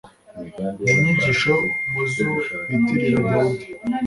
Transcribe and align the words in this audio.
ni 0.81 0.91
inyigisho 0.93 1.53
mu 1.91 2.01
zo 2.13 2.29
bitirira 2.67 3.19
dawudi 3.29 3.67